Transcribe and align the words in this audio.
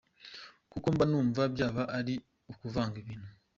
Kuko 0.71 0.87
mba 0.93 1.05
numva 1.09 1.41
byaba 1.53 1.83
ari 1.97 2.13
ukuvanga 2.51 2.95
ibintu. 3.03 3.29